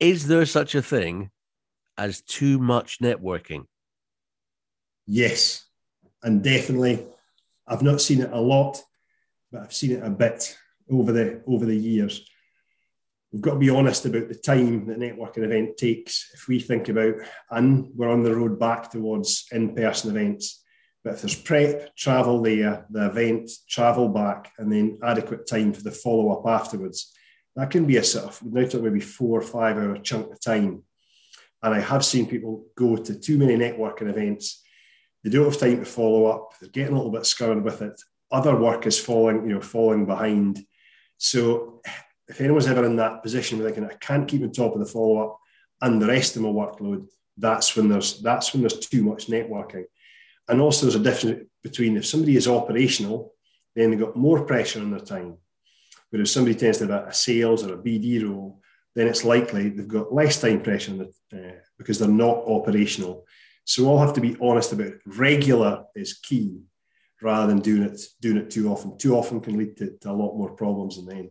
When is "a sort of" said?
27.96-28.42